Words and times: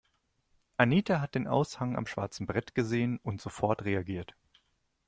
Anita 0.77 1.21
hat 1.21 1.35
den 1.35 1.45
Aushang 1.45 1.95
am 1.95 2.07
schwarzen 2.07 2.47
Brett 2.47 2.73
gesehen 2.73 3.19
und 3.21 3.39
sofort 3.39 3.85
reagiert. 3.85 4.33